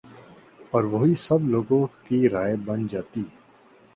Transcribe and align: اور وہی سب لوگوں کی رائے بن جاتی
اور 0.71 0.83
وہی 0.83 1.13
سب 1.17 1.47
لوگوں 1.49 1.85
کی 2.03 2.27
رائے 2.29 2.55
بن 2.65 2.87
جاتی 2.87 3.23